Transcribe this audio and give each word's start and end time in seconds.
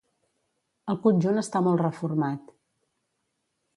El 0.93 0.97
conjunt 1.03 1.41
està 1.41 1.63
molt 1.67 1.85
reformat. 1.85 2.51